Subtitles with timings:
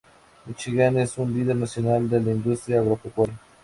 [0.47, 3.39] Míchigan es un líder nacional de la industria agropecuaria.